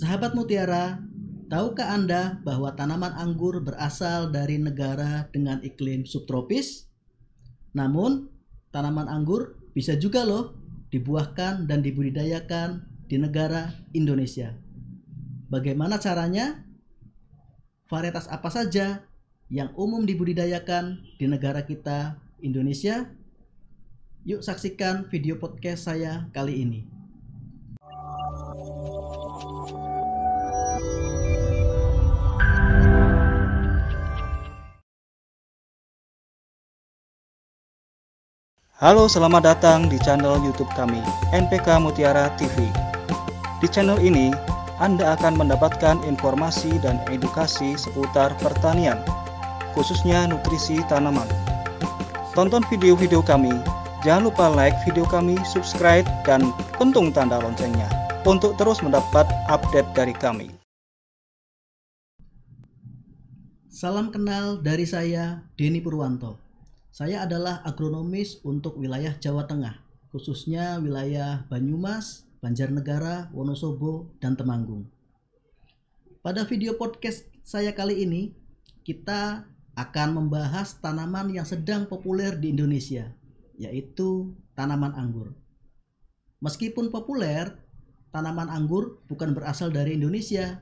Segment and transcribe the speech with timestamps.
[0.00, 0.96] Sahabat Mutiara,
[1.52, 6.88] tahukah Anda bahwa tanaman anggur berasal dari negara dengan iklim subtropis?
[7.76, 8.32] Namun,
[8.72, 10.56] tanaman anggur bisa juga loh
[10.88, 12.80] dibuahkan dan dibudidayakan
[13.12, 14.56] di negara Indonesia.
[15.52, 16.64] Bagaimana caranya?
[17.92, 19.04] Varietas apa saja
[19.52, 23.04] yang umum dibudidayakan di negara kita Indonesia?
[24.24, 26.99] Yuk saksikan video podcast saya kali ini.
[38.80, 41.04] Halo, selamat datang di channel YouTube kami,
[41.36, 42.64] NPK Mutiara TV.
[43.60, 44.32] Di channel ini,
[44.80, 48.96] Anda akan mendapatkan informasi dan edukasi seputar pertanian,
[49.76, 51.28] khususnya nutrisi tanaman.
[52.32, 53.52] Tonton video-video kami,
[54.00, 56.48] jangan lupa like video kami, subscribe, dan
[56.80, 57.84] pentung tanda loncengnya
[58.24, 60.48] untuk terus mendapat update dari kami.
[63.68, 66.49] Salam kenal dari saya, Denny Purwanto.
[66.90, 69.78] Saya adalah agronomis untuk wilayah Jawa Tengah,
[70.10, 74.90] khususnya wilayah Banyumas, Banjarnegara, Wonosobo, dan Temanggung.
[76.18, 78.34] Pada video podcast saya kali ini,
[78.82, 79.46] kita
[79.78, 83.14] akan membahas tanaman yang sedang populer di Indonesia,
[83.54, 85.30] yaitu tanaman anggur.
[86.42, 87.54] Meskipun populer,
[88.10, 90.58] tanaman anggur bukan berasal dari Indonesia.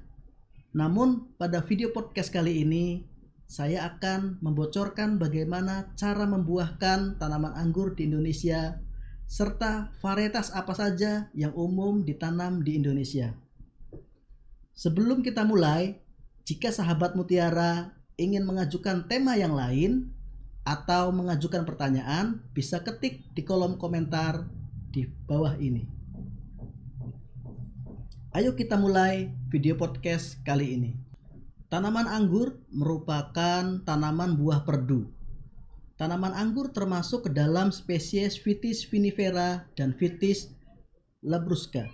[0.76, 3.08] Namun, pada video podcast kali ini
[3.48, 8.76] saya akan membocorkan bagaimana cara membuahkan tanaman anggur di Indonesia
[9.24, 13.32] serta varietas apa saja yang umum ditanam di Indonesia.
[14.76, 15.96] Sebelum kita mulai,
[16.44, 20.12] jika sahabat mutiara ingin mengajukan tema yang lain
[20.68, 24.44] atau mengajukan pertanyaan, bisa ketik di kolom komentar
[24.92, 25.88] di bawah ini.
[28.36, 31.07] Ayo kita mulai video podcast kali ini.
[31.68, 35.04] Tanaman anggur merupakan tanaman buah perdu.
[36.00, 40.48] Tanaman anggur termasuk ke dalam spesies Vitis vinifera dan Vitis
[41.20, 41.84] labrusca.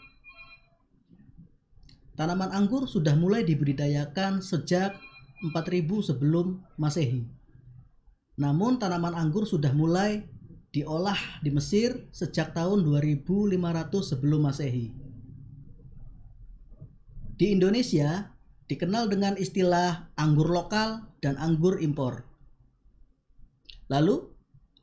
[2.15, 4.95] Tanaman anggur sudah mulai dibudidayakan sejak
[5.43, 7.27] 4000 sebelum Masehi.
[8.39, 10.23] Namun tanaman anggur sudah mulai
[10.71, 13.59] diolah di Mesir sejak tahun 2500
[13.91, 14.95] sebelum Masehi.
[17.35, 18.34] Di Indonesia,
[18.71, 22.25] dikenal dengan istilah anggur lokal dan anggur impor.
[23.93, 24.25] Lalu,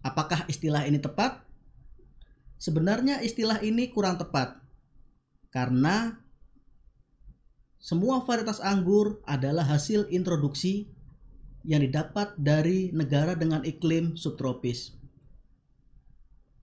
[0.06, 1.42] apakah istilah ini tepat?
[2.62, 4.62] Sebenarnya istilah ini kurang tepat
[5.50, 6.22] karena
[7.82, 10.86] semua varietas anggur adalah hasil introduksi
[11.66, 14.94] yang didapat dari negara dengan iklim subtropis.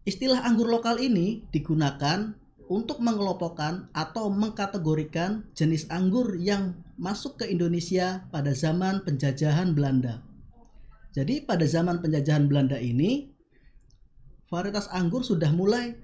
[0.06, 8.28] Istilah anggur lokal ini digunakan untuk mengelompokkan atau mengkategorikan jenis anggur yang masuk ke Indonesia
[8.28, 10.20] pada zaman penjajahan Belanda.
[11.16, 13.32] Jadi pada zaman penjajahan Belanda ini
[14.52, 15.96] varietas anggur sudah mulai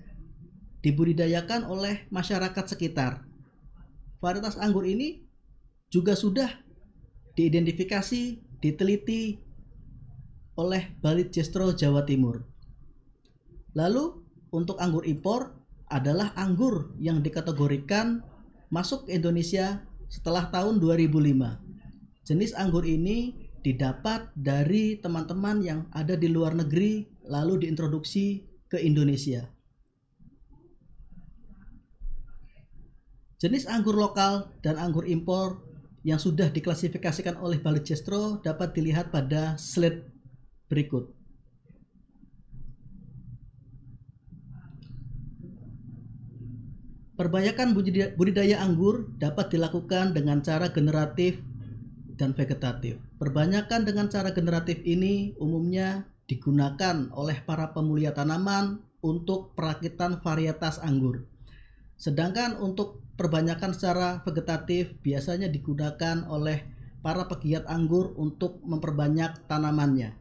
[0.80, 3.25] dibudidayakan oleh masyarakat sekitar.
[4.25, 5.25] Varietas anggur ini
[5.92, 6.48] juga sudah
[7.36, 9.36] diidentifikasi, diteliti
[10.56, 12.42] oleh Balit Jestro Jawa Timur.
[13.75, 14.22] Lalu
[14.54, 15.53] untuk anggur impor
[15.94, 18.27] adalah anggur yang dikategorikan
[18.66, 22.27] masuk ke Indonesia setelah tahun 2005.
[22.27, 29.47] Jenis anggur ini didapat dari teman-teman yang ada di luar negeri lalu diintroduksi ke Indonesia.
[33.38, 35.62] Jenis anggur lokal dan anggur impor
[36.03, 40.11] yang sudah diklasifikasikan oleh Balicestro dapat dilihat pada slide
[40.66, 41.13] berikut.
[47.14, 47.78] Perbayakan
[48.19, 51.38] budidaya anggur dapat dilakukan dengan cara generatif
[52.19, 52.98] dan vegetatif.
[53.22, 61.22] Perbanyakan dengan cara generatif ini umumnya digunakan oleh para pemulia tanaman untuk perakitan varietas anggur.
[61.94, 66.67] Sedangkan untuk perbanyakan secara vegetatif biasanya digunakan oleh
[66.99, 70.19] para pegiat anggur untuk memperbanyak tanamannya.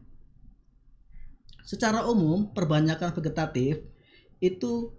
[1.64, 3.80] Secara umum, perbanyakan vegetatif
[4.38, 4.92] itu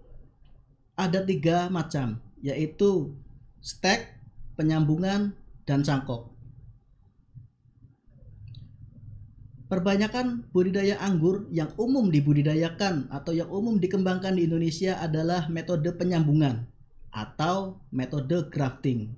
[0.96, 3.12] ada tiga macam, yaitu
[3.60, 4.16] stek,
[4.56, 5.36] penyambungan,
[5.68, 6.32] dan cangkok.
[9.66, 16.70] Perbanyakan budidaya anggur yang umum dibudidayakan atau yang umum dikembangkan di Indonesia adalah metode penyambungan
[17.10, 19.10] atau metode grafting.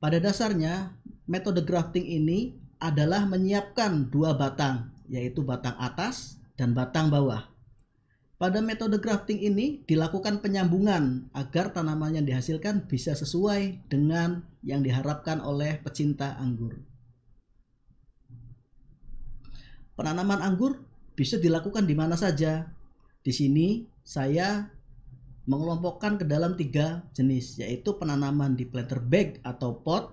[0.00, 0.96] Pada dasarnya,
[1.28, 7.55] metode grafting ini adalah menyiapkan dua batang, yaitu batang atas dan batang bawah.
[8.36, 15.40] Pada metode grafting ini dilakukan penyambungan agar tanaman yang dihasilkan bisa sesuai dengan yang diharapkan
[15.40, 16.76] oleh pecinta anggur.
[19.96, 20.84] Penanaman anggur
[21.16, 22.68] bisa dilakukan di mana saja.
[23.24, 24.68] Di sini saya
[25.48, 30.12] mengelompokkan ke dalam tiga jenis, yaitu penanaman di planter bag atau pot,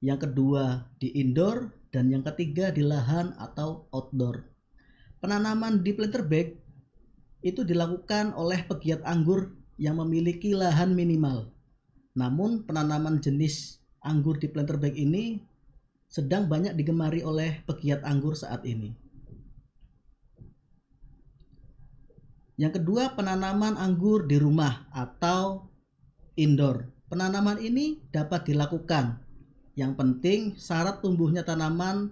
[0.00, 4.48] yang kedua di indoor, dan yang ketiga di lahan atau outdoor.
[5.20, 6.56] Penanaman di planter bag
[7.42, 11.54] itu dilakukan oleh pegiat anggur yang memiliki lahan minimal.
[12.18, 15.38] Namun penanaman jenis anggur di planter bag ini
[16.10, 18.96] sedang banyak digemari oleh pegiat anggur saat ini.
[22.58, 25.70] Yang kedua, penanaman anggur di rumah atau
[26.34, 26.90] indoor.
[27.06, 29.22] Penanaman ini dapat dilakukan.
[29.78, 32.10] Yang penting syarat tumbuhnya tanaman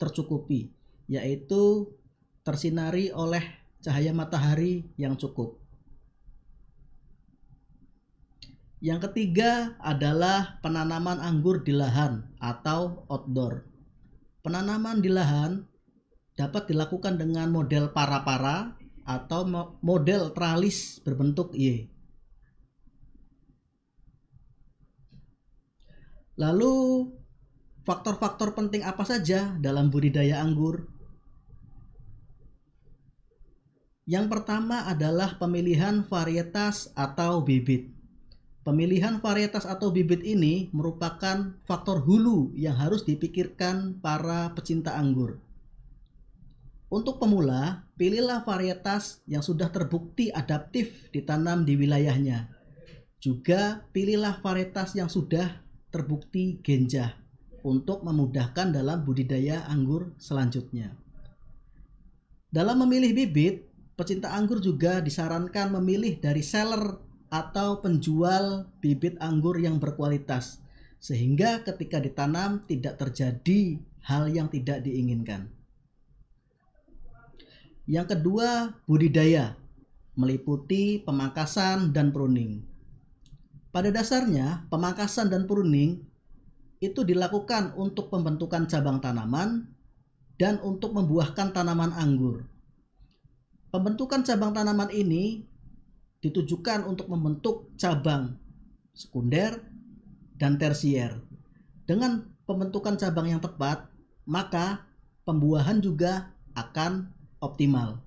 [0.00, 0.72] tercukupi,
[1.04, 1.92] yaitu
[2.48, 3.44] tersinari oleh
[3.82, 5.58] cahaya matahari yang cukup.
[8.78, 13.66] Yang ketiga adalah penanaman anggur di lahan atau outdoor.
[14.46, 15.66] Penanaman di lahan
[16.38, 19.42] dapat dilakukan dengan model para-para atau
[19.82, 21.90] model tralis berbentuk Y.
[26.38, 27.02] Lalu
[27.82, 30.86] faktor-faktor penting apa saja dalam budidaya anggur?
[34.08, 37.92] Yang pertama adalah pemilihan varietas atau bibit.
[38.64, 45.36] Pemilihan varietas atau bibit ini merupakan faktor hulu yang harus dipikirkan para pecinta anggur.
[46.88, 52.48] Untuk pemula, pilihlah varietas yang sudah terbukti adaptif ditanam di wilayahnya.
[53.20, 55.52] Juga pilihlah varietas yang sudah
[55.92, 57.12] terbukti genjah
[57.60, 60.96] untuk memudahkan dalam budidaya anggur selanjutnya.
[62.48, 63.67] Dalam memilih bibit,
[63.98, 67.02] Pecinta anggur juga disarankan memilih dari seller
[67.34, 70.62] atau penjual bibit anggur yang berkualitas
[71.02, 75.50] sehingga ketika ditanam tidak terjadi hal yang tidak diinginkan.
[77.90, 79.58] Yang kedua, budidaya
[80.14, 82.62] meliputi pemangkasan dan pruning.
[83.74, 86.06] Pada dasarnya, pemangkasan dan pruning
[86.78, 89.66] itu dilakukan untuk pembentukan cabang tanaman
[90.38, 92.46] dan untuk membuahkan tanaman anggur.
[93.68, 95.44] Pembentukan cabang tanaman ini
[96.24, 98.40] ditujukan untuk membentuk cabang
[98.96, 99.60] sekunder
[100.40, 101.20] dan tersier.
[101.84, 103.86] Dengan pembentukan cabang yang tepat,
[104.24, 104.88] maka
[105.28, 107.12] pembuahan juga akan
[107.44, 108.00] optimal.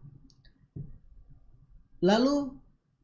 [2.02, 2.58] Lalu,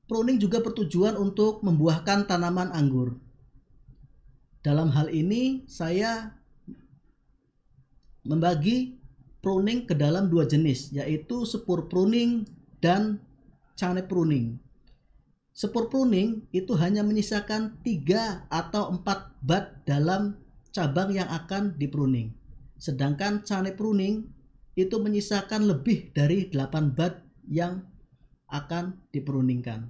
[0.10, 3.22] pruning juga bertujuan untuk membuahkan tanaman anggur.
[4.66, 6.34] Dalam hal ini, saya
[8.26, 8.97] membagi
[9.48, 12.44] pruning ke dalam dua jenis yaitu sepur pruning
[12.84, 13.24] dan
[13.80, 14.60] cane pruning.
[15.56, 20.36] Sepur pruning itu hanya menyisakan tiga atau empat bat dalam
[20.76, 22.36] cabang yang akan dipruning.
[22.76, 24.28] Sedangkan cane pruning
[24.76, 27.88] itu menyisakan lebih dari 8 bat yang
[28.52, 29.88] akan dipruningkan.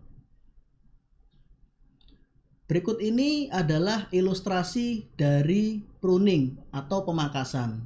[2.70, 7.82] Berikut ini adalah ilustrasi dari pruning atau pemangkasan.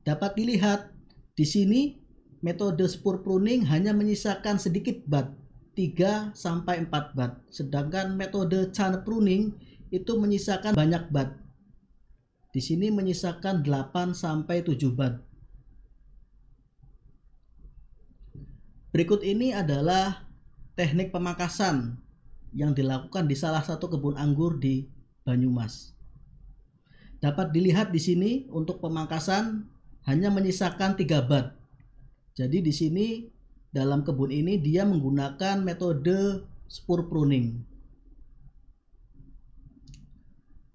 [0.00, 0.99] Dapat dilihat
[1.40, 1.96] di sini
[2.44, 5.32] metode spur pruning hanya menyisakan sedikit bat,
[5.72, 7.40] 3 sampai 4 bat.
[7.48, 9.56] Sedangkan metode channel pruning
[9.88, 11.32] itu menyisakan banyak bat.
[12.52, 15.16] Di sini menyisakan 8 sampai 7 bat.
[18.92, 20.28] Berikut ini adalah
[20.76, 21.96] teknik pemangkasan
[22.52, 24.92] yang dilakukan di salah satu kebun anggur di
[25.24, 25.96] Banyumas.
[27.24, 31.56] Dapat dilihat di sini untuk pemangkasan hanya menyisakan 3 bat.
[32.38, 33.06] Jadi di sini
[33.70, 37.60] dalam kebun ini dia menggunakan metode spur pruning.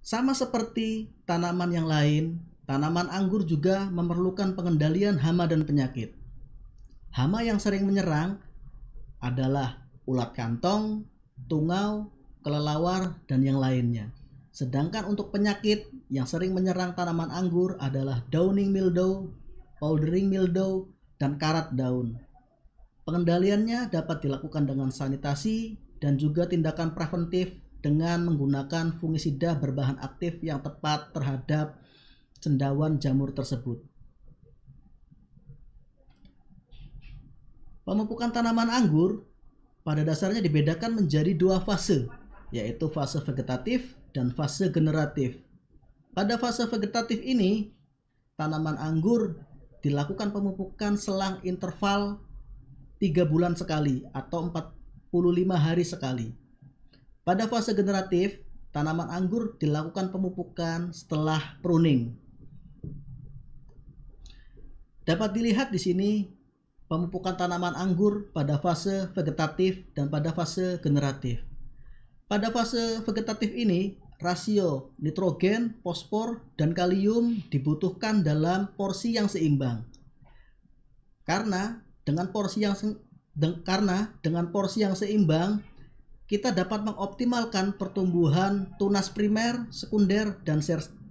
[0.06, 2.38] Sama seperti tanaman yang lain,
[2.70, 6.14] tanaman anggur juga memerlukan pengendalian hama dan penyakit.
[7.10, 8.38] Hama yang sering menyerang
[9.18, 11.10] adalah ulat kantong,
[11.50, 12.14] tungau,
[12.46, 14.14] kelelawar, dan yang lainnya.
[14.56, 19.36] Sedangkan untuk penyakit yang sering menyerang tanaman anggur adalah downing mildew,
[19.84, 20.88] powdering mildew,
[21.20, 22.16] dan karat daun.
[23.04, 27.52] Pengendaliannya dapat dilakukan dengan sanitasi dan juga tindakan preventif
[27.84, 31.76] dengan menggunakan fungisida berbahan aktif yang tepat terhadap
[32.40, 33.84] cendawan jamur tersebut.
[37.84, 39.28] Pemupukan tanaman anggur
[39.84, 42.08] pada dasarnya dibedakan menjadi dua fase,
[42.56, 45.44] yaitu fase vegetatif dan fase generatif.
[46.16, 47.76] Pada fase vegetatif ini,
[48.40, 49.36] tanaman anggur
[49.84, 52.36] dilakukan pemupukan selang interval 3
[53.00, 56.28] 3 bulan sekali atau 45 hari sekali.
[57.26, 58.40] Pada fase generatif,
[58.72, 62.16] tanaman anggur dilakukan pemupukan setelah pruning.
[65.06, 66.12] Dapat dilihat di sini
[66.90, 71.46] pemupukan tanaman anggur pada fase vegetatif dan pada fase generatif.
[72.26, 79.84] Pada fase vegetatif ini, rasio nitrogen, fosfor, dan kalium dibutuhkan dalam porsi yang seimbang.
[81.26, 82.78] Karena dengan porsi yang
[83.36, 85.60] de, karena dengan porsi yang seimbang
[86.26, 90.62] kita dapat mengoptimalkan pertumbuhan tunas primer, sekunder, dan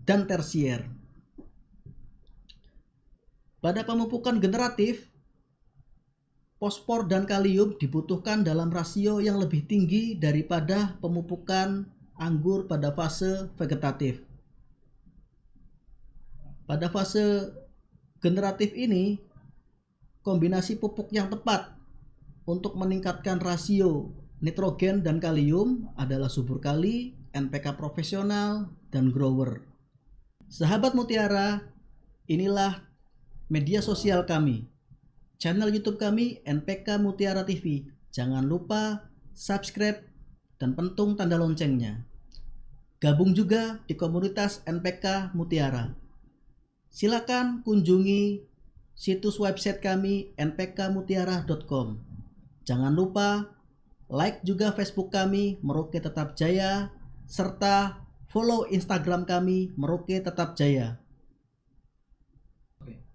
[0.03, 0.91] dan tersier.
[3.63, 5.09] Pada pemupukan generatif,
[6.61, 14.23] fosfor dan kalium dibutuhkan dalam rasio yang lebih tinggi daripada pemupukan anggur pada fase vegetatif.
[16.65, 17.53] Pada fase
[18.25, 19.21] generatif ini,
[20.25, 21.77] kombinasi pupuk yang tepat
[22.49, 29.65] untuk meningkatkan rasio nitrogen dan kalium adalah subur kali, NPK profesional, dan grower.
[30.53, 31.65] Sahabat Mutiara,
[32.29, 32.85] inilah
[33.49, 34.69] media sosial kami.
[35.41, 37.89] Channel YouTube kami NPK Mutiara TV.
[38.15, 40.14] Jangan lupa subscribe
[40.59, 42.07] dan pentung tanda loncengnya.
[43.03, 45.93] Gabung juga di komunitas NPK Mutiara.
[46.89, 48.47] Silakan kunjungi
[48.95, 52.01] situs website kami npkmutiara.com.
[52.65, 53.51] Jangan lupa
[54.09, 56.95] like juga Facebook kami Merauke Tetap Jaya
[57.29, 61.03] serta follow Instagram kami Merauke Tetap Jaya.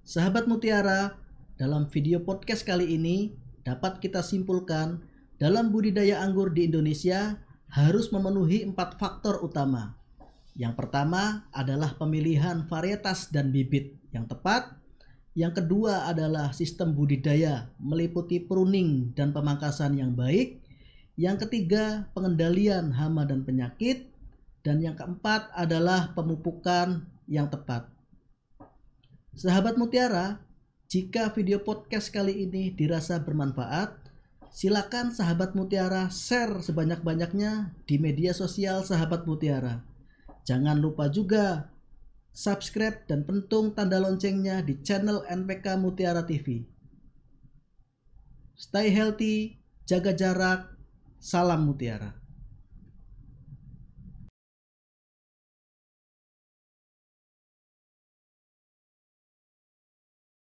[0.06, 1.18] Sahabat Mutiara,
[1.58, 5.06] dalam video podcast kali ini dapat kita simpulkan
[5.40, 7.40] dalam budidaya anggur di Indonesia
[7.72, 9.96] harus memenuhi empat faktor utama.
[10.60, 14.76] Yang pertama adalah pemilihan varietas dan bibit yang tepat.
[15.32, 20.60] Yang kedua adalah sistem budidaya meliputi pruning dan pemangkasan yang baik.
[21.16, 24.12] Yang ketiga, pengendalian hama dan penyakit.
[24.60, 27.88] Dan yang keempat adalah pemupukan yang tepat.
[29.32, 30.44] Sahabat Mutiara,
[30.92, 33.99] jika video podcast kali ini dirasa bermanfaat,
[34.50, 39.82] silakan sahabat Mutiara share sebanyak-banyaknya di media sosial sahabat Mutiara.
[40.46, 41.70] Jangan lupa juga
[42.34, 46.66] subscribe dan pentung tanda loncengnya di channel NPK Mutiara TV.
[48.60, 50.62] Stay healthy, jaga jarak,
[51.20, 52.16] salam Mutiara.